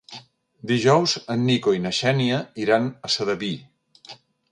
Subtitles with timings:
[0.69, 3.51] Dijous en Nico i na Xènia iran a Sedaví.